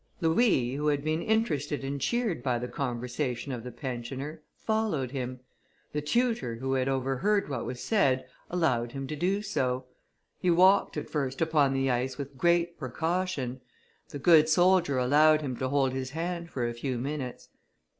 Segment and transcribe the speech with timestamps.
[0.19, 5.41] Louis, who had been interested and cheered by the conversation of the pensioner, followed him.
[5.91, 9.85] The tutor, who had overheard what was said, allowed him to do so.
[10.39, 13.61] He walked at first upon the ice with great precaution;
[14.09, 17.49] the good soldier allowed him to hold his hand for a few minutes.